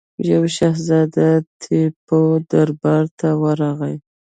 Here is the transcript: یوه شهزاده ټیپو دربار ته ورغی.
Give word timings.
یوه 0.29 0.49
شهزاده 0.57 1.29
ټیپو 1.61 2.21
دربار 2.51 3.05
ته 3.19 3.29
ورغی. 3.41 3.95